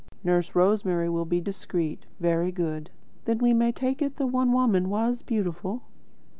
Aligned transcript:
"Nurse 0.23 0.55
Rosemary 0.55 1.09
will 1.09 1.25
be 1.25 1.39
discreet. 1.39 2.07
Very 2.19 2.51
good. 2.51 2.89
Then 3.25 3.37
we 3.37 3.53
may 3.53 3.71
take 3.71 4.01
it 4.01 4.15
the 4.15 4.25
One 4.25 4.51
Woman 4.51 4.89
was 4.89 5.21
beautiful?" 5.21 5.83